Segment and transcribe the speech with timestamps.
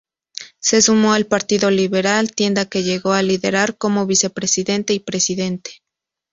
[0.57, 5.83] Se sumó al Partido Liberal, tienda que llegó a liderar como vicepresidente y presidente.